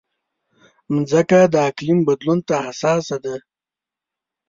[0.93, 3.35] مځکه د اقلیم بدلون ته حساسه ده.